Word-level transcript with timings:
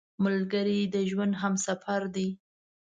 ملګری 0.23 0.79
د 0.93 0.95
ژوند 1.09 1.33
همسفر 1.41 2.01
دی 2.15 2.27